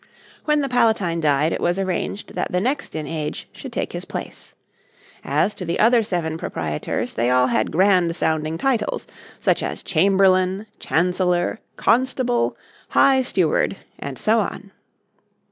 [0.45, 4.03] When the Palatine died it was arranged that the next in age should take his
[4.03, 4.55] place.
[5.23, 9.05] As to the other seven proprietors they all had grand sounding titles,
[9.39, 12.57] such as Chamberlain, Chancellor, Constable,
[12.89, 14.71] High Steward, and so on.